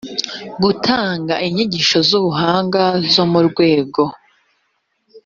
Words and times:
gutanga 0.63 1.33
inyigisho 1.47 1.97
z 2.07 2.11
ubuhanga 2.19 2.83
zo 3.13 3.23
mu 3.31 3.39
rwego 3.47 4.01